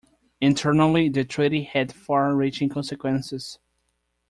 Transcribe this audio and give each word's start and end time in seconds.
Internally, 0.39 1.09
the 1.09 1.23
treaty 1.23 1.61
had 1.61 1.93
far-reaching 1.93 2.69
consequences. 2.69 3.59